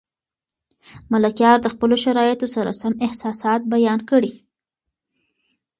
[1.11, 4.33] ملکیار د خپلو شرایطو سره سم احساسات بیان کړي.